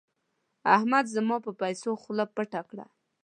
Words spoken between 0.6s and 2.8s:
احمد زما پر پيسو خوله پټه